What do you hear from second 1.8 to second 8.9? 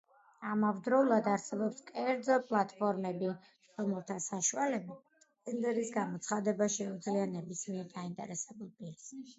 კერძო პლატფორმები, რომელთა საშუალებით ტენდერის გამოცხადება შეუძლია ნებისმიერ დაინტერესებულ